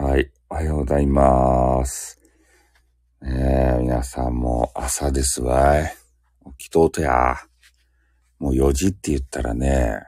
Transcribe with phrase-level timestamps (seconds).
[0.00, 0.30] はい。
[0.48, 2.20] おはようございます。
[3.20, 5.92] ねえ、皆さんも朝ですわい。
[6.56, 7.34] 起きとうとや。
[8.38, 10.00] もう4時って言ったらね、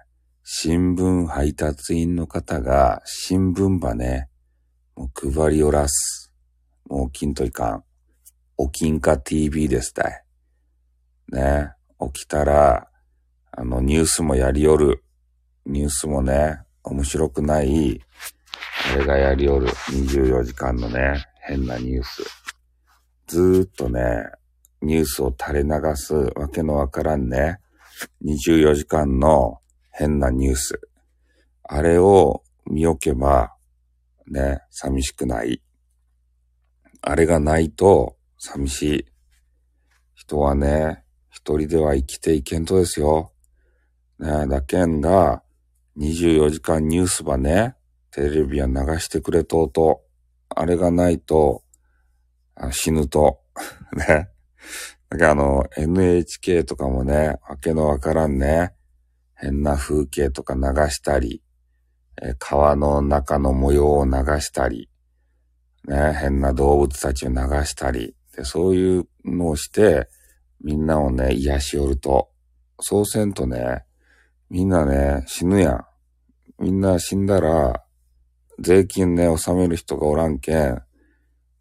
[0.45, 4.29] 新聞配達員の方が新聞ばね、
[4.95, 6.33] もう配りおらす。
[6.89, 7.85] もう起きんといかん。
[8.71, 10.25] 起きんか TV ですたい。
[11.33, 11.73] ね、
[12.15, 12.89] 起きたら、
[13.51, 15.03] あの、ニュースもやりよる。
[15.67, 18.01] ニュースもね、面白くない、
[18.93, 19.69] あれがやりよる。
[19.69, 22.23] 24時間のね、変なニュース。
[23.27, 24.01] ずーっとね、
[24.83, 27.59] ニュースを垂れ流すわけのわからんね、
[28.25, 29.59] 24時間の
[29.91, 30.81] 変なニュース。
[31.63, 33.55] あれを見おけば、
[34.27, 35.63] ね、寂しくない。
[37.03, 39.07] あれがないと寂しい。
[40.15, 43.33] 人はね、一人では生きていけんとですよ。
[44.19, 45.43] ね、だけんが、
[45.99, 47.75] 24時間ニュースばね、
[48.11, 50.03] テレビは流してくれとうと、
[50.49, 51.63] あれがないと、
[52.73, 53.41] 死ぬと、
[53.97, 54.31] ね。
[55.09, 58.75] だかあの、NHK とかもね、わけのわからんね、
[59.35, 61.43] 変な風景とか流したり、
[62.23, 64.91] え川の中の模様を流したり、
[65.89, 70.09] ね、変な動物たちを流したり、でそういうのをして、
[70.61, 72.31] みんなをね、癒しよると、
[72.81, 73.85] そうせんとね、
[74.51, 75.85] みんなね、死ぬやん。
[76.59, 77.83] みんな死んだら、
[78.61, 80.83] 税金ね、納める人がおらんけん、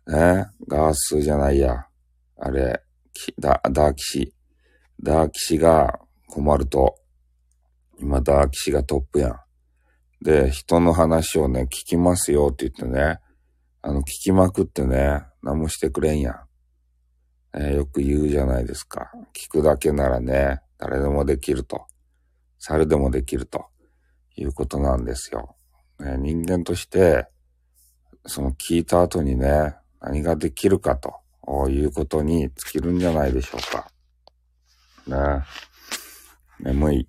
[0.07, 1.85] ね、ガースじゃないや。
[2.37, 2.81] あれ、
[3.13, 4.33] きダダーキシ。
[5.01, 6.97] ダーキシが困ると、
[7.99, 9.39] 今ダーキシがトップやん。
[10.21, 13.19] で、人の話をね、聞きますよって言ってね、
[13.81, 16.39] あの、聞きまくってね、何もしてくれんやん。
[17.53, 19.09] えーよく言うじゃないですか。
[19.33, 21.87] 聞くだけならね、誰でもできると。
[22.57, 23.67] 猿でもできると
[24.35, 25.55] いうことなんですよ。
[25.99, 27.27] ね、人間として、
[28.25, 33.91] その聞いた後にね、何ができるかということに尽きるんじゃないでしょうか。
[35.07, 35.43] ね
[36.59, 37.07] 眠い。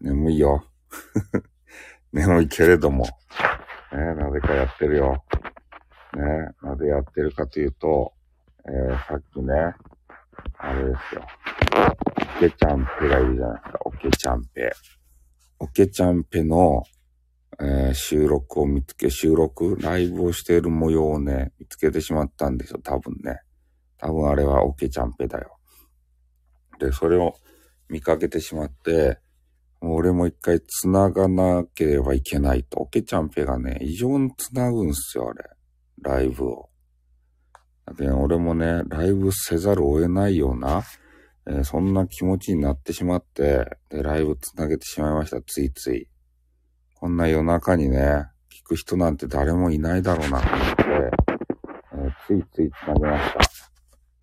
[0.00, 0.64] 眠いよ。
[2.12, 3.04] 眠いけれども。
[3.92, 5.24] ねなぜかやってるよ。
[6.14, 6.22] ね
[6.62, 8.12] なぜやってるかというと、
[8.66, 9.74] えーさっきね、
[10.58, 11.26] あれですよ。
[12.36, 13.78] オケちゃんぺがいるじゃないですか。
[13.84, 14.72] オケちゃんぺ。
[15.58, 16.82] オケちゃんぺの、
[17.60, 22.80] えー収録を見つけ、収録、ライブをしている模様をね、見つけてしまったんですよ。
[22.82, 23.40] 多分ね。
[23.98, 25.58] 多分あれはオケちゃんぺだよ。
[26.78, 27.34] で、それを
[27.88, 29.18] 見かけてしまって、
[29.80, 32.78] も俺も一回繋がなければいけないと。
[32.80, 35.50] オケちゃんぺがね、異常に繋ぐんすよ、あれ。
[36.00, 36.70] ライブを。
[37.86, 40.82] だけど俺もね、ライブせざるを得ないような、
[41.46, 46.08] えーそんな気持ちになってしまって、で、ライブつなげてしまいました、ついつい。
[47.02, 50.84] こんな夜中にね、聞く人なんて誰もいないだろうなと思って、
[51.94, 53.34] えーついついつなげまし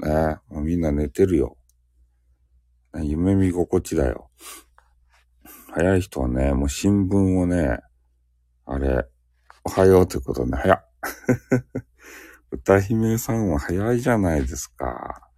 [0.01, 0.07] た。
[0.07, 1.57] ねもうみんな寝てるよ。
[2.93, 4.31] 夢見心地だよ。
[5.73, 7.79] 早い人はね、もう新聞をね、
[8.65, 9.05] あれ、
[9.65, 10.89] おはようってことね、早っ。
[12.51, 15.29] 歌姫さんは早いじゃないですか。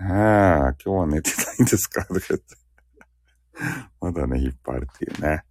[0.00, 2.02] ねえ、今日は寝てないんですか？
[2.06, 2.56] とか言って。
[4.00, 5.44] まだね、引っ張るっていうね。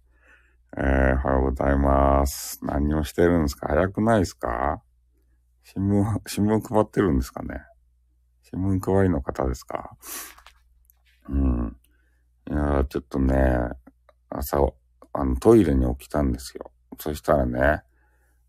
[0.78, 0.82] えー、
[1.24, 2.58] おはようございます。
[2.62, 3.68] 何をしてるんですか？
[3.68, 4.82] 早くないですか？
[5.64, 7.62] 新聞、新聞配ってるんですかね？
[8.42, 9.96] 新聞配りの方ですか？
[11.30, 11.76] うん。
[12.50, 13.58] いやー、ちょっとね、
[14.28, 14.58] 朝、
[15.14, 16.70] あの、トイレに起きたんですよ。
[16.98, 17.80] そしたらね、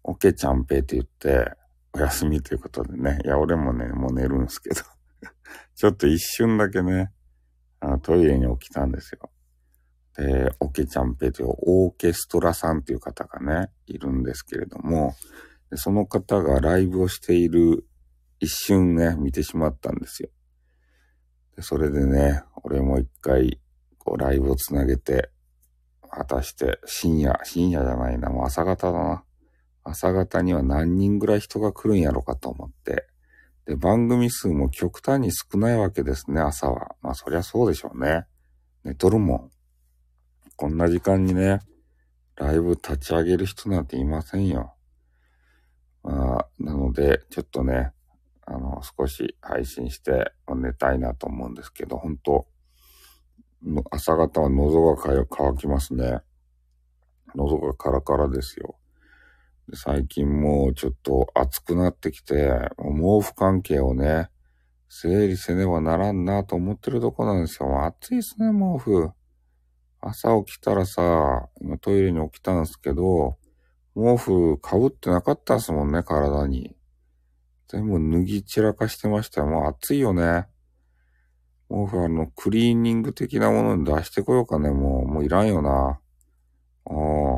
[0.03, 1.53] オケちゃんぺって言って、
[1.93, 3.19] お休みということでね。
[3.23, 4.81] いや、俺もね、もう寝るんですけど。
[5.75, 7.09] ちょっと一瞬だけね、
[7.79, 9.31] あのトイレに起きたんですよ。
[10.17, 15.15] で、オケちゃんぺというオーケストラさんという方がね、いるんですけれども、
[15.75, 17.85] その方がライブをしている
[18.39, 20.29] 一瞬ね、見てしまったんですよ。
[21.55, 23.59] でそれでね、俺も一回、
[23.97, 25.29] こう、ライブをつなげて、
[26.09, 29.23] 果たして、深夜、深夜じゃないな、もう朝方だな。
[29.83, 33.07] 朝方には何人ぐらい人が来るんやろかと思って。
[33.65, 36.95] で、番組数も極端に少ないわけですね、朝は。
[37.01, 38.25] まあ、そりゃそうでしょうね。
[38.83, 39.51] 寝とるもん。
[40.57, 41.59] こんな時間にね、
[42.35, 44.73] ライブ立ち上げる人なんていませんよ。
[46.01, 47.91] まあ、なので、ちょっとね、
[48.43, 52.47] あの、少し配信して寝たいなと思うんですけど、本当
[53.63, 56.21] の朝方は喉がかよ乾きますね。
[57.35, 58.79] 喉がカラカラですよ。
[59.75, 64.31] 最近もうちょっと暑くなってきて、毛布関係をね、
[64.89, 67.85] 整理せねばならんなと思ってるとこなんですよ。
[67.85, 69.11] 暑いですね、毛布。
[70.01, 73.37] 朝起きたらさ、今トイレに起きたんですけど、
[73.95, 76.75] 毛布かぶってなかったですもんね、体に。
[77.67, 79.47] 全部脱ぎ散らかしてましたよ。
[79.47, 80.47] もう暑いよね。
[81.69, 84.69] 毛布あの、クリーニング的なものに出してこようかね。
[84.69, 85.99] もう、もういらんよな。
[86.89, 86.93] う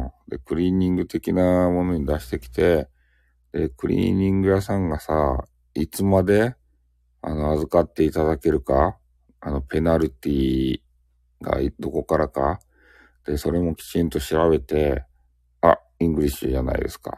[0.07, 0.11] ん。
[0.29, 2.89] で、クリーニング的なものに出してきて、
[3.51, 6.55] で、クリーニング屋さんがさ、いつまで、
[7.21, 8.97] あの、預かっていただけるか、
[9.39, 10.81] あの、ペナルティ
[11.41, 12.59] がどこからか、
[13.25, 15.05] で、それもきちんと調べて、
[15.61, 17.17] あ、 English じゃないですか。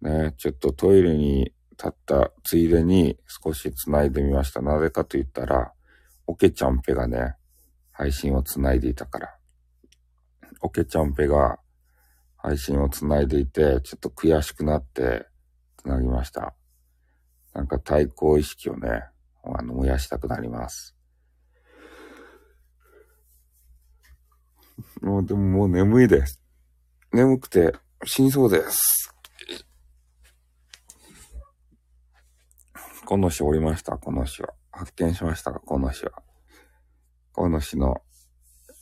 [0.00, 4.60] ね、ちょっとトイレに立ったついでに少し繋いでみました。
[4.60, 5.72] なぜかと言ったら、
[6.26, 7.34] オケちゃんぺがね、
[7.92, 9.36] 配信を繋いでいたから。
[10.60, 11.58] オケちゃんぺが
[12.36, 15.26] 配信を繋いでいて、ちょっと悔しくなって
[15.78, 16.54] 繋ぎました。
[17.54, 19.04] なんか対抗意識をね、
[19.44, 20.96] あの、燃やしたくなります。
[25.04, 26.40] もう、でももう眠いです。
[27.12, 27.74] 眠くて
[28.04, 29.14] 死にそうです。
[33.04, 34.54] この詩おりました、この詩は。
[34.72, 36.22] 発見しましたか、この詩は。
[37.32, 38.02] この詩の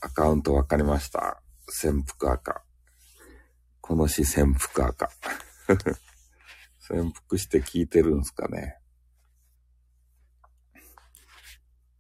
[0.01, 1.43] アカウントわかりました。
[1.69, 2.63] 潜伏赤。
[3.81, 5.11] この詩潜伏赤。
[6.79, 8.79] 潜伏して聞いてるんすかね。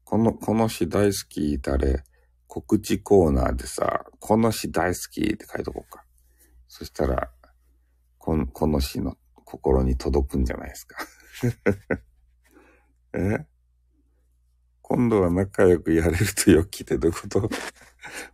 [0.04, 2.04] この、この詩大好き誰
[2.54, 6.04] 告知コーナーでさ、この詩大好きって書いとこうか。
[6.68, 7.30] そしたら、
[8.18, 9.16] この、この詩の
[9.46, 10.98] 心に届くんじゃないですか。
[13.16, 13.46] え？
[14.82, 17.48] 今度は仲良くやれるとよきってどういうこと？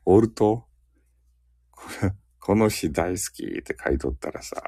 [0.05, 0.67] オルト
[2.41, 4.61] この詩大好きって書いとったらさ、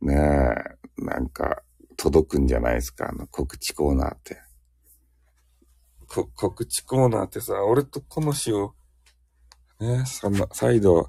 [0.00, 1.62] ねえ、なんか
[1.96, 4.49] 届くんじゃないですか、あの告知コーナーって。
[6.12, 8.74] こ告知コーナーってさ、俺とこの詩を、
[9.78, 11.08] ね、その、再度、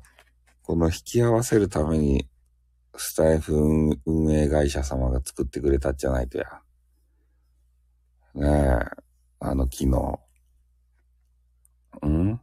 [0.62, 2.30] この引き合わせるために、
[2.96, 6.46] スタイフ運営会社様が作ってくれたんじゃないとや。
[8.36, 8.80] ねえ、
[9.40, 10.20] あの、昨日。
[12.08, 12.40] ん？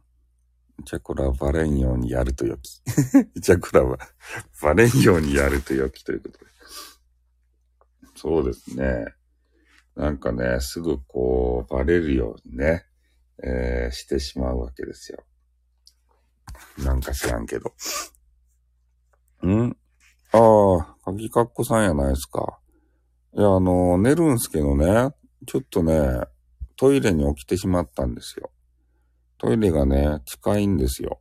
[0.83, 2.81] じゃこらバレんようにやるとよき。
[3.39, 3.97] じゃこらは
[4.61, 6.45] バレんようにやるとよきということで。
[8.17, 9.05] そうですね。
[9.95, 12.85] なんかね、すぐこう、バレるようにね、
[13.43, 15.19] えー、してしまうわけですよ。
[16.77, 17.73] なんか知らんけど。
[19.45, 19.75] ん？
[20.31, 22.59] ああ、鍵かっこさんやないですか。
[23.33, 25.11] いや、あの、寝るんすけどね、
[25.47, 26.21] ちょっとね、
[26.75, 28.51] トイレに起きてしまったんですよ。
[29.37, 31.19] トイレがね、近いんですよ。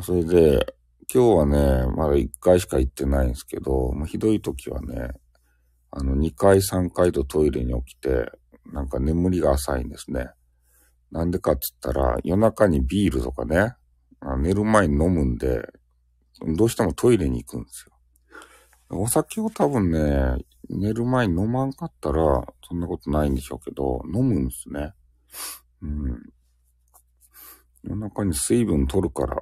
[0.00, 0.74] それで、
[1.12, 5.10] 今日はね、まだ1回しか行ってないんですけど、もうひどい時はね、
[6.00, 8.30] あの、2回3回とトイレに起きて、
[8.72, 10.28] なんか眠りが浅いんですね。
[11.10, 13.74] なんでかって言ったら、夜中にビールとかね、
[14.38, 15.68] 寝る前に飲むんで、
[16.56, 17.94] どうしてもトイレに行くんですよ。
[18.90, 20.36] お酒を多分ね、
[20.70, 24.92] 寝る前に飲まんかったら、そんなことないんでしょうけど、飲むんですね。
[25.82, 26.22] うん。
[27.82, 29.36] 夜中に水分取るから。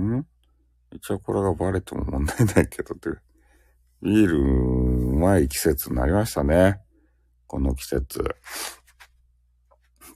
[0.00, 0.24] ん？
[0.92, 3.10] 一応これがバレても問題ないけどって。
[4.02, 4.36] ビール、
[5.16, 6.78] うまい季節になりましたね。
[7.46, 8.22] この季節。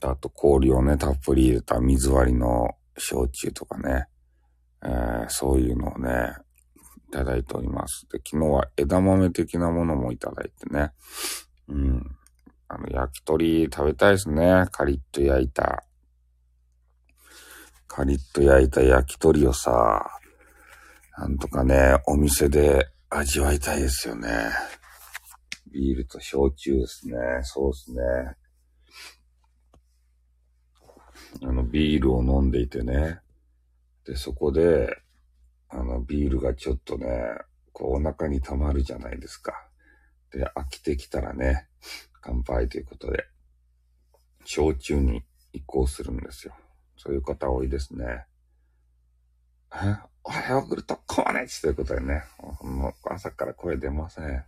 [0.03, 4.05] あと氷をね、たっぷり入れた水割りの焼酎とかね。
[4.83, 6.33] えー、そういうのをね、
[7.07, 8.07] いただいております。
[8.11, 10.91] で、昨日は枝豆的なものもいただいてね。
[11.67, 12.17] うん。
[12.67, 14.65] あの、焼き鳥食べたいですね。
[14.71, 15.83] カリッと焼いた。
[17.87, 20.05] カリッと焼いた焼き鳥をさ、
[21.17, 24.29] なんとかね、お店で味わいたいですよね。
[25.71, 27.15] ビールと焼酎ですね。
[27.43, 28.01] そうですね。
[31.43, 33.19] あの、ビールを飲んでいてね。
[34.05, 34.95] で、そこで、
[35.69, 37.07] あの、ビールがちょっとね、
[37.71, 39.53] こうお腹に溜まるじゃないですか。
[40.31, 41.67] で、飽きてきたらね、
[42.21, 43.25] 乾杯ということで、
[44.43, 45.23] 焼酎に
[45.53, 46.55] 移行するんですよ。
[46.97, 48.25] そういう方多いですね。
[49.73, 49.95] え？
[50.23, 52.23] おはようグルトコマネチということでね、
[52.61, 54.45] もう朝から声出ません。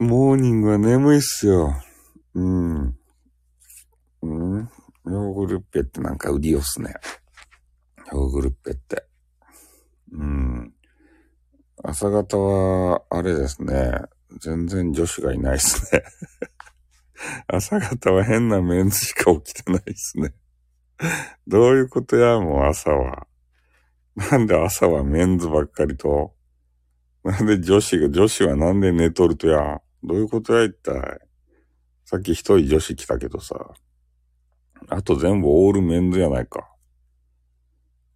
[0.00, 1.74] モーニングは眠いっすよ。
[2.34, 2.96] うん。
[4.22, 4.68] うん。
[5.06, 6.94] ヨーグルッペってなんか売りよっすね。
[8.12, 9.04] ヨーグルッペって。
[10.12, 10.72] うん。
[11.82, 13.90] 朝方は、あれですね。
[14.40, 16.04] 全然女子がいないっすね。
[17.48, 20.32] 朝方は変なメンズしか起きてないっすね。
[21.48, 23.26] どういうことや、もう朝は。
[24.14, 26.36] なんで朝はメンズばっかりと。
[27.24, 29.80] なんで女子が、女子はなんで寝とるとや。
[30.04, 31.20] どういうことや、一体。
[32.04, 33.56] さっき一人女子来たけどさ。
[34.88, 36.70] あと全部オールメンズやないか。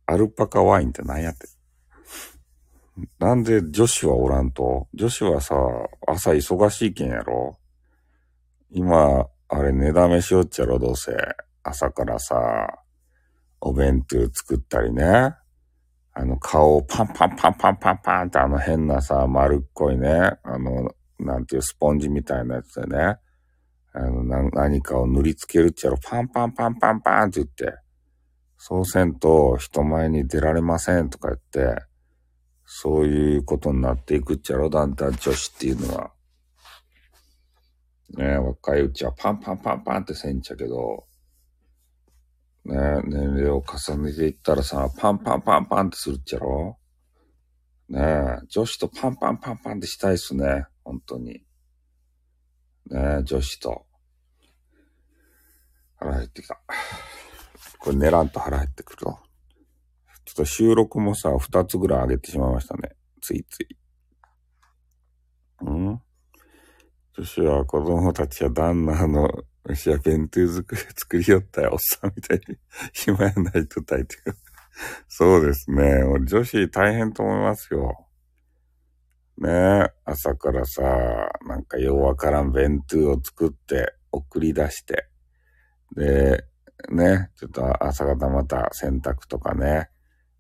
[0.06, 1.48] アルパカワインって何やって。
[3.18, 4.86] なんで女子はおらんと？
[4.94, 5.56] 女子はさ、
[6.06, 7.58] 朝忙しいけんやろ？
[8.70, 11.16] 今、あれ、寝だめしよっちゃろ、どうせ。
[11.62, 12.34] 朝からさ、
[13.60, 15.34] お弁当作ったりね。
[16.14, 20.94] あの、顔をパンパンパンパンパンパンってあの変なさ、丸っこいね、あの、
[21.24, 23.16] なんていうスポンジみたいなやつでね、
[23.94, 27.78] あの、な何かを塗りつけるっちゃろ、パンパンパンパンパンって言って、
[28.56, 31.82] そうせんと人前に出られませんとか言って、
[32.64, 36.12] そういうことになっていくっちゃろ、だんだん女子っていうのは。
[38.16, 39.12] ね若いうちは。
[39.12, 41.04] パンパンパンパンってせんちゃけど、
[42.64, 46.78] ね年齢を重ねていったらさ、パンパンパンパンってするっちゃろ。
[47.88, 50.64] ねえ、女子とパンパンパンパンってしたいっすね。
[50.84, 51.44] 本当に。
[52.86, 53.86] ねえ、女子と。
[55.96, 56.60] 腹減ってきた。
[57.78, 59.18] これ寝らんと腹減ってくると。
[60.24, 62.96] ちょっと収録もさ、二つぐらい上げてしまいましたね。
[63.20, 63.76] ついつい。
[65.62, 66.00] うん？
[67.14, 69.28] 女子は子供たちは旦那の
[69.64, 72.56] 私は弁当作り、作りよったよ、おっさんみたいに。
[72.92, 74.16] 暇やないと大抵。
[75.08, 76.02] そうですね。
[76.04, 78.08] 俺女子大変と思いますよ。
[79.42, 80.82] ね、朝からさ、
[81.48, 85.08] なんかようわからん弁当を作って送り出して、
[85.96, 86.44] で、
[86.92, 89.88] ね、ちょっと朝方また洗濯とかね、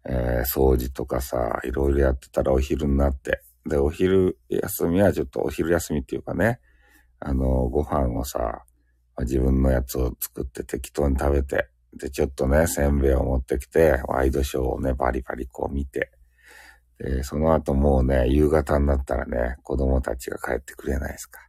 [0.04, 6.60] えー、掃除とかさ、いろいろやってたらお昼になって、で、お昼休みはちょっとお昼休みっていうかね、
[7.18, 8.62] あの、ご飯をさ、
[9.18, 11.68] 自分のやつを作って適当に食べて、
[11.98, 16.12] で、ちょっとね、せんべいを持ってきて、ワイドショーをね、バリバリこう見て、
[17.02, 21.40] で、その後もうね、夕方になったらね、子供たちが帰ってくれないですか。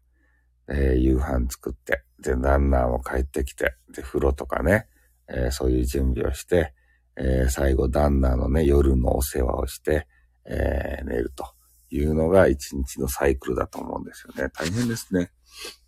[0.67, 4.87] で、夕飯作って、で、旦那も帰ってきて、で、風呂とかね、
[5.27, 6.73] えー、そういう準備をして、
[7.15, 10.07] えー、最後旦那のね、夜のお世話をして、
[10.45, 11.45] えー、寝ると
[11.91, 14.49] いうのが一日のサイクルだと思うんですよね。
[14.49, 15.31] 大変ですね、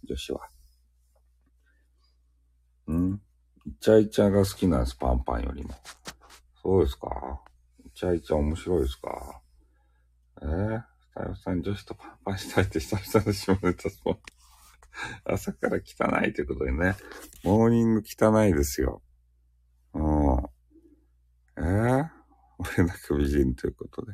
[0.07, 0.41] 女子は。
[2.91, 3.19] ん？
[3.65, 5.73] イチャイチャが好きなんです、パンパンよりも。
[6.61, 7.41] そうですか？
[7.83, 9.41] イチャイチャ面白いですか？
[10.41, 14.17] えー、スタイルさん女子とパンパンしたいって久々の下ネタスポン。
[15.25, 16.95] 朝から汚いということでね。
[17.43, 19.01] モーニング汚いですよ。
[19.93, 20.03] うん。
[21.57, 22.09] えー、
[22.57, 24.13] 俺だけ美人ということで。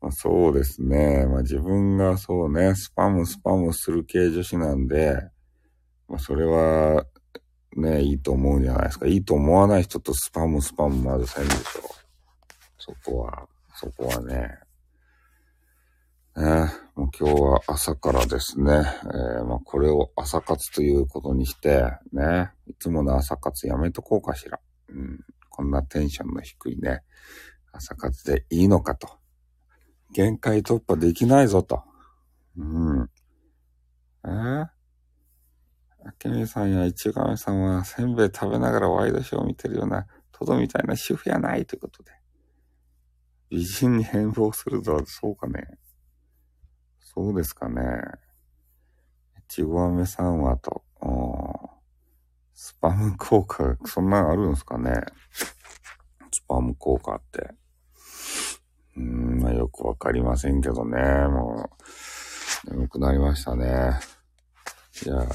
[0.00, 1.26] まあ、そうですね。
[1.26, 5.28] まあ自分がそうね、スパムスパムする系女子なんで、
[6.08, 7.06] まあそれは
[7.76, 9.06] ね、いいと思うんじゃないですか。
[9.06, 11.82] いいと思わない人とスパムスパムまずせんでしょ。
[12.78, 14.58] そこは、そこはね。
[16.38, 24.60] ね、もう今日は朝からですね、えー、まあこれを朝活ということにして、ね、いつもの朝活やめとこうかしら。
[24.88, 25.18] うん、
[25.50, 27.02] こんなテンションの低いね、
[27.72, 29.08] 朝活でいいのかと。
[30.12, 31.82] 限界突破できないぞと。
[32.56, 33.10] うん。
[34.24, 34.66] えー
[36.24, 42.12] 明美さんや市亀さんはせんべい食べながらワイドショーを見てるようなトドみたいな主婦やないということで。
[43.50, 45.66] 美人に変貌するとはそうかね。
[47.18, 47.82] そうですかね。
[49.48, 50.84] ちごあめさんはと、
[52.54, 54.92] スパム効果、そんなのあるんですかね。
[56.30, 57.50] スパム効果って。
[58.96, 60.96] うーん、まあ、よくわかりませんけどね。
[61.26, 61.68] も
[62.68, 63.98] う、眠くなりましたね。
[64.92, 65.26] じゃあ、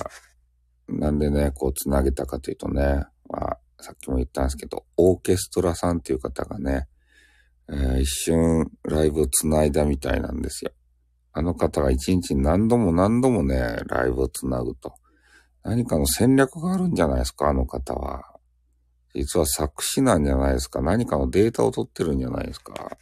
[0.87, 6.87] なんでね、こう繋げたかというとね、まあ、さっきも言ったんですけど、オーケストラさんっていう方がね、
[7.67, 10.71] えー、一瞬ライブを繋いだみたいなんですよ。
[11.33, 14.93] あの方が一日に何度も何度もね、ライブを繋ぐと。
[15.63, 18.33] 何かの戦略があるんじゃないですか、あの方は。
[19.15, 20.81] 実は作詞なんじゃないですか。
[20.81, 22.97] 何かのデータを取ってるんじゃないですか。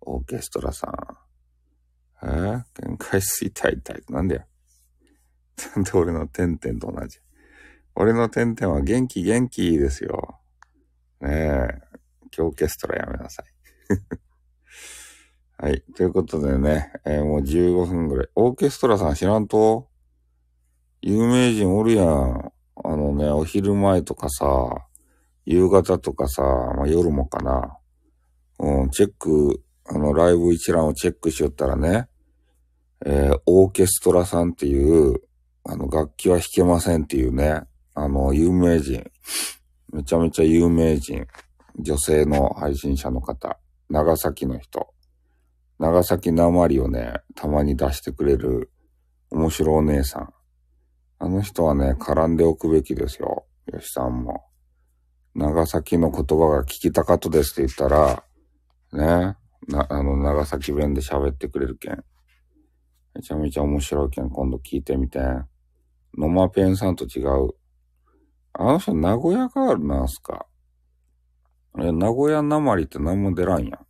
[0.00, 2.26] オーケストラさん。
[2.26, 2.26] え？
[2.26, 4.46] ー、限界水体体なんでや。
[5.76, 7.18] なんで俺のてんてんと同じ。
[7.94, 10.40] 俺のてんてんは元気元気ですよ。
[11.20, 11.88] ねえ。
[12.22, 13.46] 今日オーケストラやめなさい。
[15.60, 15.82] はい。
[15.96, 18.28] ということでね、えー、もう15分ぐらい。
[18.36, 19.88] オーケストラさん知らんと？
[21.02, 22.52] 有名人おるやん。
[22.84, 24.46] あのね、お昼前とかさ、
[25.46, 26.42] 夕方とかさ、
[26.76, 27.76] まあ、夜もかな。
[28.60, 32.06] うん、チェック、あの、ライブ一覧をチェックしよったらね、
[33.04, 35.22] えー、オーケストラさんっていう、
[35.64, 37.62] あの、楽器は弾けませんっていうね、
[37.94, 39.10] あの、有名人、
[39.92, 41.26] めちゃめちゃ有名人、
[41.80, 43.58] 女性の配信者の方、
[43.90, 44.94] 長崎の人、
[45.78, 48.70] 長崎なまりをね、たまに出してくれる
[49.30, 50.32] 面白お姉さん。
[51.20, 53.46] あの人はね、絡んでおくべきですよ。
[53.70, 54.44] 吉さんも。
[55.34, 58.24] 長崎の言葉が聞きたかったですって言ったら、
[58.92, 59.36] ね、
[59.68, 62.04] な、あの、長崎弁で喋ってくれるけん。
[63.14, 65.20] めちゃめちゃ面白いけん、今度聞いてみて。
[66.16, 67.50] ノマペンさんと違う。
[68.54, 70.46] あの人、名古屋ガールなんすか？
[71.78, 73.86] え、名古屋なまりって何も出らんやん。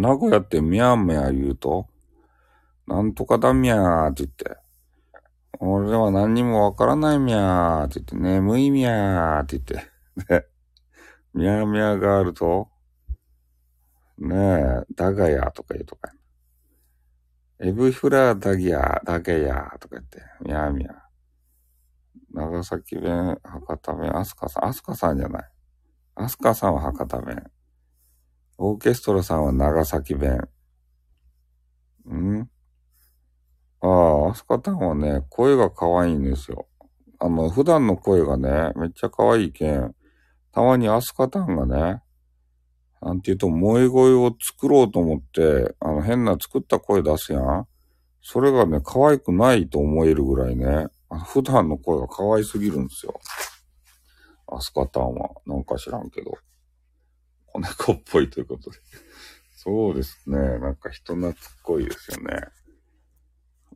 [0.00, 1.86] 名古屋ってミャーミャー言うと、
[2.86, 4.56] なんとかだみゃーって言って、
[5.58, 10.46] 俺は何にもわからないみゃーって言って、眠いみゃーって言って、ね、
[11.34, 12.68] みゃーみゃーガールと、
[14.18, 16.12] ねえ、だがやとか言うとか。
[17.58, 20.94] エブフラダギア、だけやとか言って、みゃーみゃー。
[22.32, 25.52] 長崎弁、博多弁、アスカさん、アスカさんじゃない。
[26.14, 27.50] アスカさんは博多弁。
[28.62, 30.38] オーケストラさんは長崎弁。
[32.12, 32.46] ん？
[33.80, 36.68] ああ、アスカタンはね、声が可愛いんですよ。
[37.20, 39.94] あの、普段の声がね、めっちゃ可愛いけん、
[40.52, 42.02] たまにアスカタンがね、
[43.00, 47.66] なんて言うと、萌え声を作ろうと思って、あの、変な作った声出すやん。
[48.20, 50.88] それがね、可愛くないと思えるぐらいね、
[51.24, 53.18] 普段の声が可愛すぎるんですよ。
[54.48, 55.30] アスカタンは。
[55.46, 56.32] なんか知らんけど。
[57.52, 58.78] 子猫っぽいということで。
[59.56, 60.38] そうですね。
[60.58, 62.40] なんか人懐っこいですよね。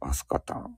[0.00, 0.76] アスカタン。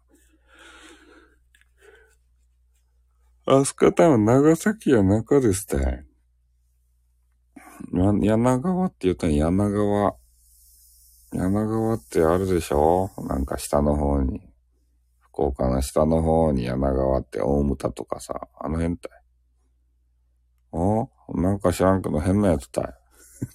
[3.47, 6.05] アスカタンは長崎や中ですって。
[7.93, 10.17] 柳川って言ったら柳川。
[11.33, 13.11] 柳川ってあるでしょ？
[13.29, 14.41] なんか下の方に。
[15.21, 19.12] 福岡の下の方に柳川って大牟田とかさ、あの辺たい。
[20.73, 21.11] お？
[21.35, 22.95] なんか知らんけど変なやつたい。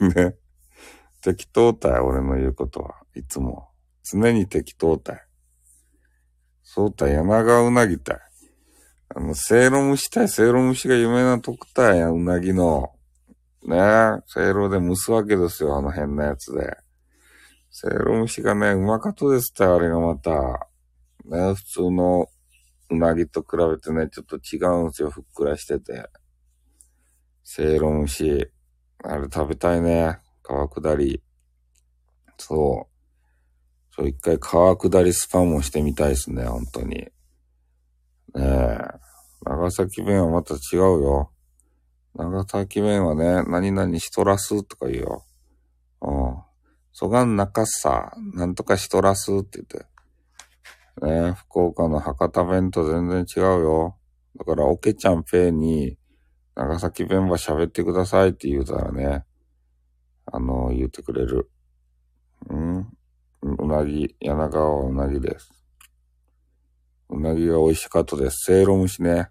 [0.16, 0.36] ね。
[1.22, 2.96] 適当たい、俺の言うことは。
[3.16, 3.70] いつも。
[4.04, 5.28] 常に適当たい。
[6.64, 8.20] そうたい、柳川うなぎたい。
[9.16, 12.92] あの、せいろ蒸したい、せいろ蒸しが有名なとこたい、うなぎの。
[13.64, 16.78] ねえ、せいろで蒸すわけですよ、あの変なやつで。
[17.70, 20.32] せいろ蒸しがね、うまかったですたあれがまた。
[21.26, 22.28] ね、普通の
[22.90, 26.10] うなぎと比べてね、ちょっと違うんですよ、ふっくらしてて。
[27.54, 28.50] せいろ蒸し。
[29.04, 30.20] あれ食べたいね。
[30.42, 31.22] 川下り。
[32.38, 33.94] そう。
[33.94, 36.96] そう、一回川下りスパもしてみたいですね、本当に。
[36.96, 37.12] ね
[38.36, 38.78] え。
[39.44, 41.32] 長崎弁はまた違うよ。
[42.16, 45.26] 長崎弁はね、何々しとらすとか言うよ。
[46.04, 46.38] うん。
[46.94, 49.80] そがんなかっさ、なんとかしとらすって言って。
[51.06, 53.98] ねえ福岡の博多弁と全然違うよ。
[54.40, 55.98] だから、おけちゃんぺイに、
[56.56, 59.26] 長崎弁は喋ってくださいって言うたらね、
[60.26, 61.50] あの、言ってくれる。
[62.50, 62.88] うん？
[63.42, 65.52] うなぎ、柳川はうなぎです。
[67.10, 68.46] うなぎが美味しかったです。
[68.46, 69.30] せいろ蒸しね。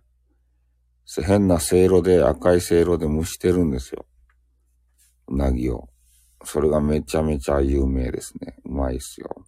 [1.25, 4.07] 変なせいろで、赤いせいろで蒸してるんですよ。
[5.29, 5.89] うなぎを。
[6.45, 8.57] それがめちゃめちゃ有名ですね。
[8.65, 9.45] うまいっすよ。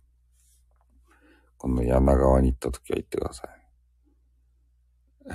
[1.56, 3.50] 今度柳川に行った時は行ってください。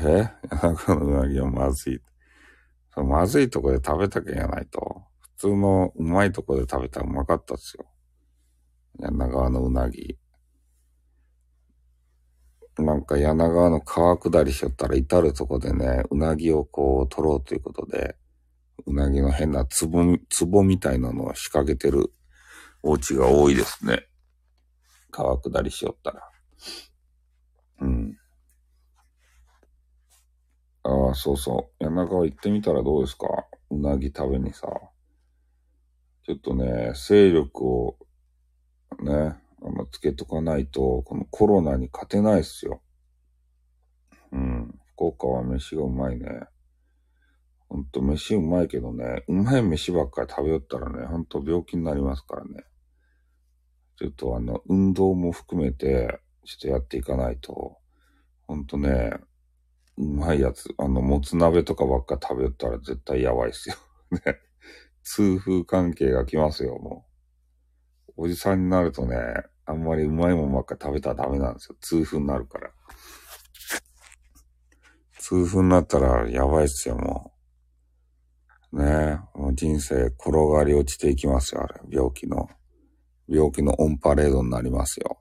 [0.06, 0.30] え？
[0.50, 2.02] 柳川のうなぎはまずい。
[3.04, 5.04] まずいとこで食べたけんやないと。
[5.22, 7.86] 普通のうまいとこで食べたらうまかったっすよ。
[9.00, 10.18] 柳川のうなぎ。
[12.80, 18.16] なんか柳川の川下りしよったら至るとこでね、うなぎをこう取ろうということで、
[18.86, 22.14] うなぎの変な壺、壺みたいなのを仕掛けてる
[22.84, 24.08] お家が多いですね。
[25.12, 26.22] 川下りしよったら。
[27.82, 28.18] うん。
[30.90, 31.84] ああ、そうそう。
[31.84, 33.28] 柳川行ってみたらどうですか？
[33.70, 34.68] うなぎ食べにさ。
[36.26, 37.98] ちょっとね、勢力を
[39.02, 42.82] ね、あの、つけとかないと、このコロナに勝てないっすよ。
[44.32, 44.80] うん。
[44.96, 46.28] 福岡は飯がうまいね。
[47.68, 52.64] ほんと飯うまいけどね、うまい飯ばっかり食べよったらね、ほんと病気になりますからね。
[53.98, 57.78] ちょっとあの、運動も含めて、ちょっとやっていかないと、
[58.48, 59.12] ほんとね、
[59.98, 63.76] うまいやつ、あの、もつ鍋とかばっか食べたら絶対やばいっすよ。
[64.12, 64.40] ね。
[65.04, 67.06] 痛風関係が来ますよ、も
[68.10, 68.24] う。
[68.24, 69.18] おじさんになるとね、
[69.66, 71.76] あんまりうまいもんばっか食べたらダメなんですよ。
[71.82, 72.72] 痛風になるから。
[75.20, 77.34] 痛風になったらやばいっすよ、も
[78.72, 78.84] う。
[78.84, 81.82] ねえ、もう人生転がり落ちていきますよ、あれ。
[81.90, 82.50] 病気の。
[83.28, 85.20] 病気のオンパレードになりますよ。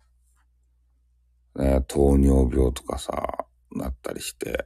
[1.57, 4.65] ね糖尿病とかさ、なったりして。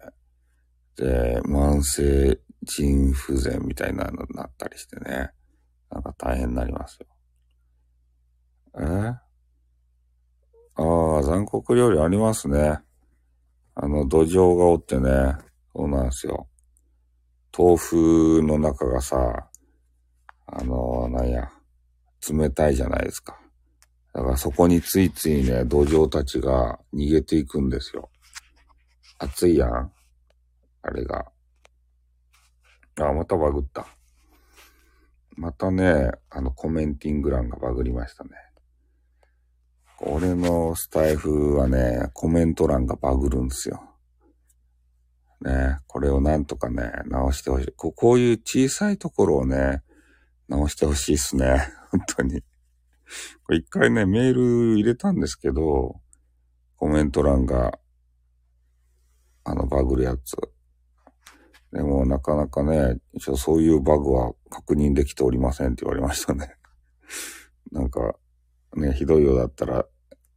[0.96, 5.30] で、慢性腎不全みたいなのになったりしてね。
[5.90, 7.06] なんか大変になりますよ。
[8.78, 9.14] え？
[10.76, 12.80] ああ、残酷料理ありますね。
[13.74, 15.36] あの、土壌がおってね。
[15.74, 16.48] そうなんですよ。
[17.56, 19.48] 豆腐の中がさ、
[20.46, 21.50] あのなんや、
[22.28, 23.38] 冷たいじゃないですか。
[24.12, 28.10] だからそこについついね、土壌たちが逃げていくんですよ。
[29.20, 29.92] 暑いやん。
[30.82, 31.26] あれが。
[32.98, 33.86] あ、またバグった。
[35.36, 38.30] またね、あのコメンティング欄がバグりましたね。
[40.00, 43.82] 俺のスタイフはね、コメント欄がバグるんですよ。
[45.42, 47.72] ね、これをなんとかね、直してほしい。
[47.76, 49.82] ここういう小さいところをね、
[50.48, 51.68] 直してほしいっすね。
[51.92, 52.40] 本当に。
[53.44, 56.00] これ一回ね、メール入れたんですけど、
[56.76, 57.78] コメント欄が、
[59.50, 60.36] あの、バグるやつ。
[61.72, 66.54] でも、なかなかね、一応そういうバグは確認できておりませんって言われましたね。
[67.72, 68.14] なんか、
[68.76, 69.84] ね、ひどいようだったら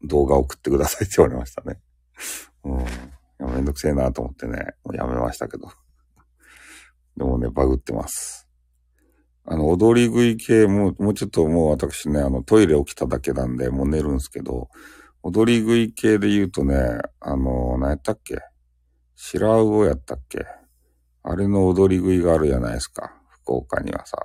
[0.03, 1.79] 動画送ってくださいって言われましたね。
[2.63, 2.75] う
[3.45, 3.53] ん。
[3.55, 5.67] めんどくせえなと思ってね、もうやめましたけど。
[7.15, 8.47] でもね、バグってます。
[9.45, 14.69] あの、踊り食い系も、もうちょっともう私ね、あの、トイレ起きただけなんで、もう寝るんですけど、
[15.21, 18.39] 踊り食い系で言うとね、あの、何やったっけ？
[19.25, 20.45] 白魚やったっけ？
[21.23, 23.13] あれの踊り食いがあるじゃないですか。
[23.29, 24.17] 福岡にはさ。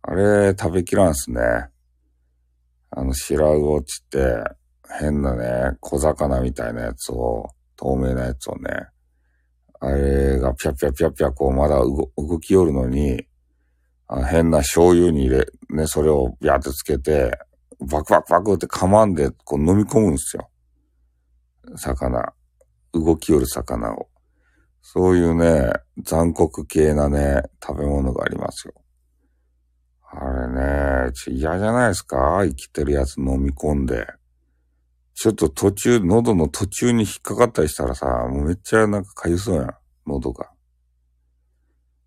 [0.00, 1.40] あれ、食べきらんすね。
[2.90, 4.42] あの、白魚っつって、
[4.98, 8.86] 変なね、小魚みたいなやつを、透明なやつをね、
[9.80, 13.26] あれがぴゃぴゃぴゃぴゃこうまだ動きよるのに、
[14.08, 17.38] あ変な醤油に入れ、ね、それをビャーってつけて、
[17.80, 20.48] バクバクバクって噛まんで、こう飲み込むんですよ。
[21.76, 22.32] 魚。
[22.98, 24.08] 動きよる魚を。
[24.82, 28.74] そういうね、残酷系なね、食べ物がありますよ。
[30.10, 32.42] あれね、ち嫌じゃないですか？
[32.44, 34.06] 生きてるやつ飲み込んで。
[35.14, 39.74] ちょっと途中、喉の途中に引っかかったりしたらさ、もうめっちゃなんかかゆそうやん、
[40.06, 40.50] 喉が。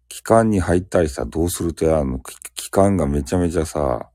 [0.07, 2.19] 気管に入ったりしたらどうするとや、あの、
[2.55, 4.09] 気管がめちゃめちゃさ、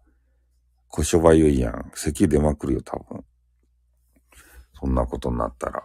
[0.88, 1.90] こしょばゆいやん。
[1.94, 3.24] 咳出まくるよ、多分。
[4.80, 5.84] そんなことになったら。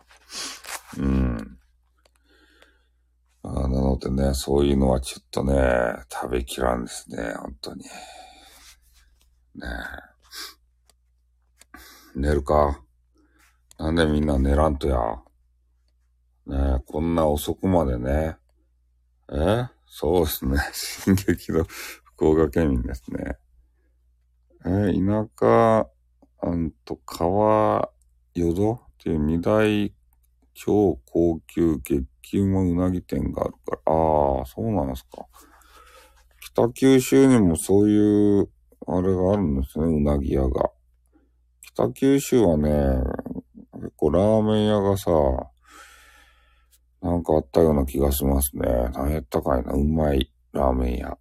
[0.97, 1.59] うん。
[3.43, 5.53] あなのでね、そういうのはちょっとね、
[6.11, 7.83] 食べきらんですね、本当に。
[7.83, 7.89] ね
[9.65, 10.19] え。
[12.15, 12.81] 寝るか？
[13.77, 14.97] なんでみんな寝らんとや？
[16.47, 18.37] ねえ、こんな遅くまでね。
[19.31, 19.67] え？
[19.87, 20.57] そうですね。
[20.73, 23.37] 進撃の福岡県民ですね。
[24.65, 25.87] え田舎、
[26.43, 27.89] うんと、川、
[28.33, 28.73] 淀？
[28.73, 29.93] っていう二大
[30.61, 33.93] 超高級激うまうなぎ店があるから。
[33.93, 35.25] ああ、そうなんですか。
[36.51, 38.49] 北九州にもそういう、
[38.85, 40.69] あれがあるんですね、うなぎ屋が。
[41.61, 42.71] 北九州はね、
[43.75, 45.11] 結構ラーメン屋がさ、
[47.01, 48.67] なんかあったような気がしますね。
[48.93, 49.71] 何やったかいな。
[49.71, 51.17] うまいラーメン屋。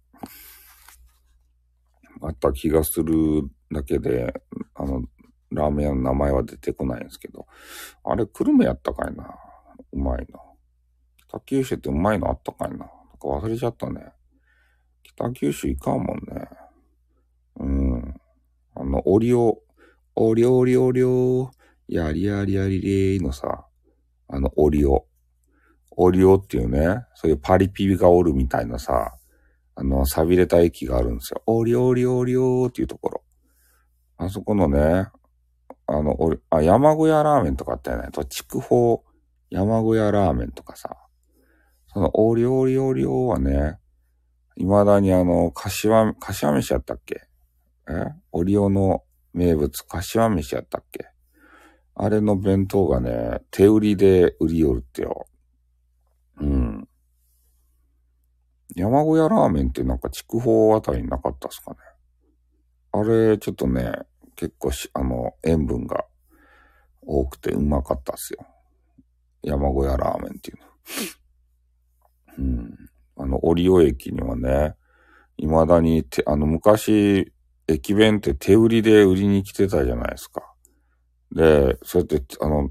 [2.21, 4.33] あった気がするだけで、
[4.75, 5.01] あの、
[5.51, 7.47] ラーメン屋の名前は出てこないんですけど。
[8.03, 9.35] あれ、久留米やったかいな。
[9.91, 10.39] うまいの。
[11.27, 12.77] 北九州ってうまいのあったかいな。
[12.77, 14.11] なんか忘れちゃったね。
[15.03, 16.47] 北九州行かんもんね。
[17.57, 18.21] うん。
[18.75, 19.59] あの、オリオ、
[20.15, 21.51] オリオリオリオ、
[21.87, 23.65] やりやりやりれーのさ、
[24.27, 25.05] あの、オリオ。
[25.91, 29.15] オリオっていうね、そういうパリピがおるみたいなさ、
[29.75, 31.41] あの、錆びれた駅があるんですよ。
[31.45, 33.23] オリオリオリオーっていうところ。
[34.17, 35.07] あそこのね、
[35.91, 36.15] あの、
[36.51, 38.09] あ、山小屋ラーメンとかあったよね。
[38.11, 39.01] と、筑豊
[39.49, 40.95] 山小屋ラーメンとかさ。
[41.87, 43.79] その、オリオリオリオはね、
[44.55, 47.27] 未だにあの、柏、柏飯やったっけ
[47.89, 51.07] えオリオの名物、柏飯やったっけ
[51.95, 55.25] あれの弁当がね、手売りで売りよるってよ。
[56.39, 56.87] うん。
[58.75, 61.77] 山小屋ラーメンってなんか筑豊あたりになかったっすかね。
[62.91, 63.91] あれ、ちょっとね、
[64.39, 66.05] 結構し、あの、塩分が
[67.01, 68.47] 多くてうまかったっすよ。
[69.43, 70.57] 山小屋ラーメンっていう
[72.39, 72.45] の。
[72.45, 72.75] うん。
[73.17, 74.75] あの、折尾駅にはね、
[75.35, 77.33] 未だにて、あの、昔、
[77.67, 80.53] 駅弁って手売りで売りに来てたじゃないですか。
[81.35, 82.69] で、そうやって、あの、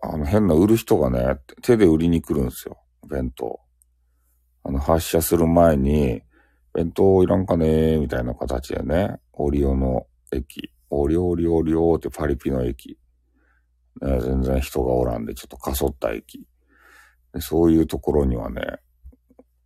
[0.00, 2.78] あの変な売る人がね、手で売りに来るんですよ。
[3.10, 3.60] 弁当。
[4.62, 6.22] あの、発車する前に、
[6.72, 12.98] 弁当いらんかねみたいな形でね、オリオの駅、オリオリオリオってパリピの駅。
[14.00, 16.46] ね、全然人がおらんで、ちょっとかそった駅。
[17.32, 18.60] でそういうところにはね、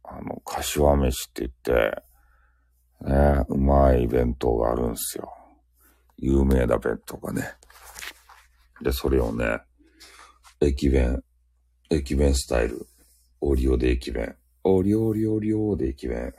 [0.03, 2.03] あの、柏飯って言って、
[3.03, 5.33] ね、うまい弁当があるんすよ。
[6.17, 7.55] 有名な弁当がね。
[8.83, 9.61] で、それをね、
[10.61, 11.23] 駅弁、
[11.91, 12.87] 駅弁スタイル、
[13.41, 14.35] オリオで駅弁。
[14.65, 16.35] おりょうりょうりょうで駅弁。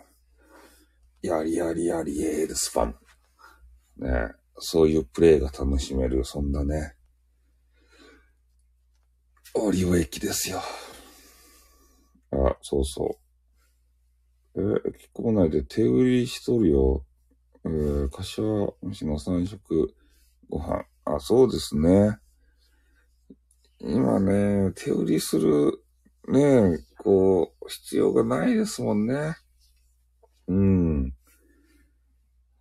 [1.22, 2.96] やりやりやりえーでスパム。
[3.98, 6.96] ねそういうプレイが楽しめる、そんなね、
[9.56, 10.62] オリオ駅ですよ。
[12.32, 13.18] あ、そうそ
[14.56, 14.62] う。
[14.62, 17.06] えー、駅構内で手売りしとるよ。
[17.66, 19.94] えー、柏虫の三食
[20.50, 20.86] ご飯。
[21.06, 22.18] あ、そうですね。
[23.80, 25.84] 今ね、手売りする、
[26.28, 29.36] ね、こう、必要がないですもんね。
[30.48, 31.14] うん。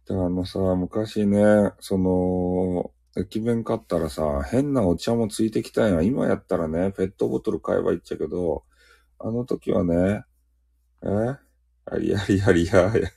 [0.09, 6.03] で、あのさ、昔ね、その、駅弁買ったらさ、変なお茶もついてきたんや。
[6.03, 8.65] 今やったらね、ペットボトル買えばいいっちゃけど、
[9.19, 10.25] あの時はね、
[11.03, 11.09] え？
[11.91, 13.09] ありありありや、やって。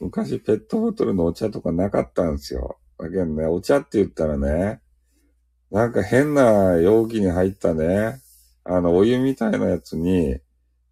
[0.00, 2.78] 昔ペットボトルのお茶とかなかったんですよ。
[2.98, 4.80] だけどね、お茶って言ったらね、
[5.70, 8.20] なんか変な容器に入ったね、
[8.64, 10.38] あの、お湯みたいなやつに、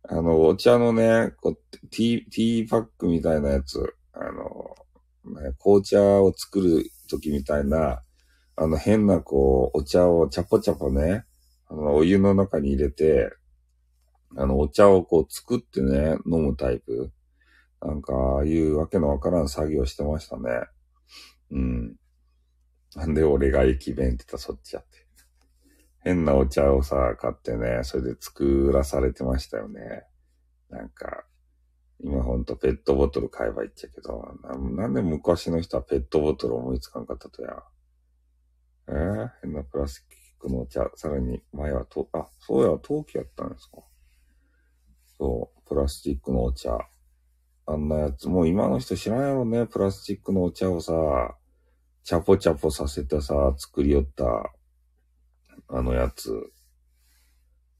[0.08, 1.56] あの、お茶のね、こう、
[1.88, 4.74] ティー、ティーパックみたいなやつ、あの、
[5.42, 8.02] ね、紅茶を作る時みたいな、
[8.56, 11.24] あの変なこう、お茶をチャポチャポね、
[11.68, 13.30] あの、お湯の中に入れて、
[14.36, 17.12] あの、お茶をこう作ってね、飲むタイプ。
[17.82, 20.50] なんか、ああいうわけのわからん作業してましたね。
[21.50, 21.96] うん。
[22.96, 24.89] なんで俺が駅弁って言ったらそっちやって。
[26.02, 30.04] 変なお茶をさ、買ってね、それで作らされてましたよね。
[30.70, 31.24] なんか、
[32.02, 37.62] 今ほんとペットボトル買えばいいっちゃけど、ななんで昔の人はペットボトル思いつかんかったとや。
[38.88, 43.82] えー、変なプラスチックのお茶、さらに前はと、あ、そうや、陶器やったんですか。
[45.18, 46.78] そう、プラスチックのお茶。
[47.66, 50.92] あんなやつ、もう今の人知らんやろね、プラスチックのお茶をさ、
[52.02, 54.50] チャポチャポさせてさ、作りよった、
[55.72, 56.52] あのやつ。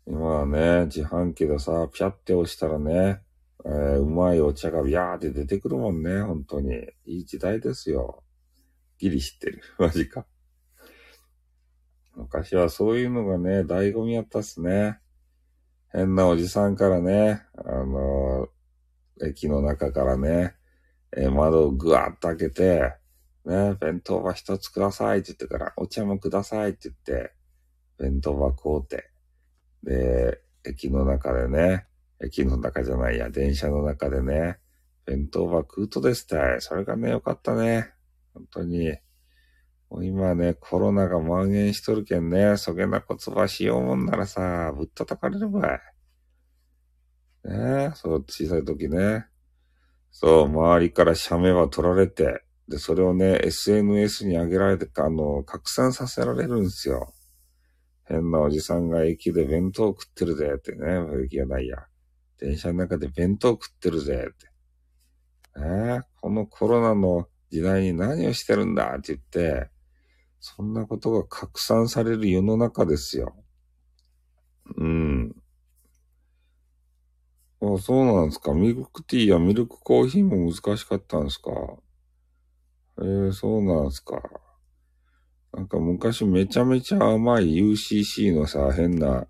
[0.07, 3.21] 今はね、自販機でさ、ピャって押したらね、
[3.65, 6.75] えー、うまいお茶がビャーって出てくるもんね、本当に。
[7.05, 8.23] いい時代ですよ。
[8.99, 9.63] ギリ知ってる。
[9.79, 10.25] マジか。
[12.15, 15.01] 昔はそういうのがね、醍醐味やったっすね。
[15.89, 20.55] 変なおじさんからね、あのー、駅の中からね、
[21.17, 22.95] えー、窓をぐわっと開けて、
[23.45, 27.33] ね、弁当は一つくださいって言ってから、お茶もくださいって言って、
[28.01, 29.11] 弁当は買うて、
[29.83, 31.87] で、駅の中でね、
[32.23, 34.59] 駅の中じゃないや、電車の中でね、
[35.05, 36.61] 弁当は食うとですたい。
[36.61, 37.93] それがね、よかったね。
[38.35, 38.97] 本当に。
[39.91, 45.81] もう今ね、コロナが蔓延しとるけんね、そげな言葉しようもんならさ、ぶったたかれるばい。
[47.49, 49.27] ねえ、そう、小さい時ね。
[50.11, 57.13] そう、周りから写メは取られて、で、それをね、SNS に上げられて、あの、拡散させられるんですよ。
[58.11, 60.87] 変なおじさんが駅で弁当食ってるぜってね、
[61.25, 61.77] 駅がないや。
[62.39, 64.51] 電車の中で弁当食ってるぜって。
[65.57, 69.71] えー、このコロナの時代に何をしてるんだって言って、
[70.41, 73.37] そんなことが拡散される世の中ですよ。
[74.77, 75.37] うん。
[77.61, 78.53] あ、そうなんですか。
[78.55, 81.53] ミルクティーやミルクコーヒーも難しかったんですか。
[82.99, 84.21] えー、そうなんですか。
[85.53, 89.27] なんか昔めちゃめちゃ甘い UCC のさ、変な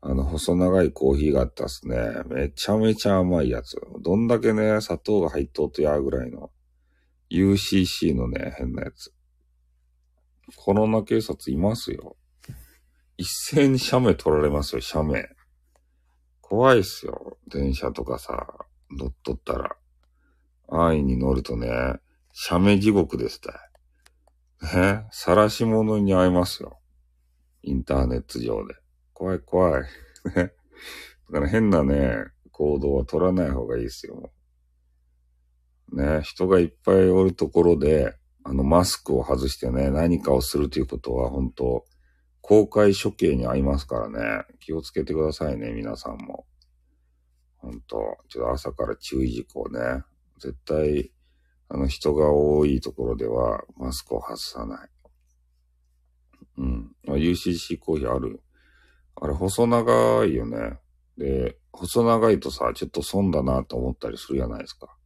[0.00, 1.96] あの、細長いコーヒーがあったっすね。
[2.26, 3.80] めちゃめちゃ甘いやつ。
[4.00, 6.50] どんだけね、砂糖が入っとうとやぐらいの。
[7.30, 9.12] UCC のね、変なやつ。
[10.56, 12.16] コロナ警察いますよ。
[13.16, 15.28] 一斉に写メ取られますよ、写メ。
[16.40, 17.36] 怖いっすよ。
[17.48, 18.46] 電車とかさ、
[18.96, 19.76] 乗っとったら。
[20.68, 21.68] 安易に乗るとね、
[22.32, 23.54] 写メ地獄ですたい。
[24.62, 26.78] ね、晒し者に会いますよ。
[27.62, 28.74] インターネット上で。
[29.12, 29.82] 怖い怖い。
[29.82, 29.88] ね
[30.34, 30.50] だ
[31.32, 34.32] から変なね、行動は取らない方がいいですよ。
[35.92, 41.84] ね、人がいっぱいおるところで、あの、マスクを外してね、何かをするということは、本当
[42.40, 46.46] 公開処刑に合いますからね、気をつけてくださいね、皆さんも。
[47.58, 50.02] 本当ちょっと朝から注意事項ね。
[50.38, 51.12] 絶対、
[51.68, 54.88] あの、人が多いところでは、マスクを外さない。
[56.58, 56.92] うん。
[57.06, 58.40] UCC コーヒーある
[59.16, 60.78] あれ、細長いよね。
[61.16, 64.96] で、細長いとさ、ちょっと損だなと思ったりするじゃないですか。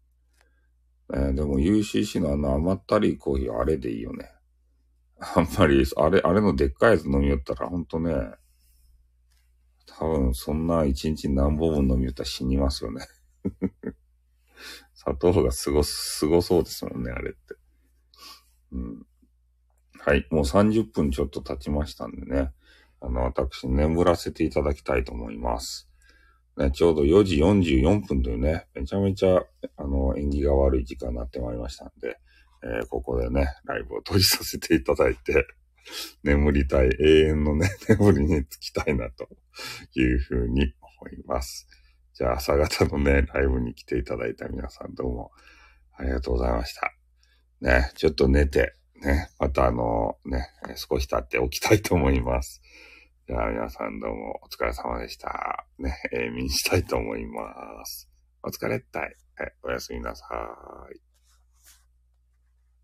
[1.11, 4.31] ね、でも UCC のあの甘ったりコーヒーあれでいいよね。
[5.18, 8.14] あんまり、あれ、あれのでっかいやつ飲みよったらほんとね、
[9.87, 13.07] 多分そんな一日何本も飲みよったら死にますよね。
[15.04, 17.56] 砂糖がすご、すごそうですもんね、あれって。
[18.72, 19.06] うん。
[19.98, 20.26] はい。
[20.30, 22.52] もう30分ちょっと経ちましたんでね。
[23.00, 25.88] あの、私、眠らせていただきたいと思います。
[26.56, 29.42] ね、ちょうど4時44分というね、めちゃめちゃ、
[29.76, 32.18] あの、縁起が悪い時間になってまいりましたんで、
[32.62, 35.46] えー、ここでね、ライブを閉じさせていただいて、
[36.22, 39.28] 眠りたい、永遠のね、 眠りにつきたいな、と
[39.96, 41.66] いうふうに思います。
[42.22, 45.32] じゃあ、朝方のね、ライブに来ていただいた皆さんどうも
[45.96, 46.92] ありがとうございました。
[47.61, 52.62] ね、ちょっと寝て、ね、またあの、ね、少し経って起きたいと思います。
[53.26, 55.66] じゃあ皆さんどうもお疲れ様でした。
[55.80, 58.08] ね、えー、見にしたいと思います。
[58.44, 59.16] お疲れったい。
[59.35, 60.24] はい、おやすみなさ
[60.94, 61.12] い。